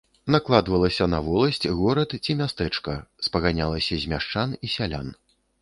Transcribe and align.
Накладвалася 0.35 1.05
на 1.13 1.19
воласць, 1.27 1.67
горад 1.81 2.17
ці 2.23 2.37
мястэчка, 2.41 2.97
спаганялася 3.29 3.93
з 4.07 4.11
мяшчан 4.15 4.61
і 4.67 4.73
сялян. 4.79 5.17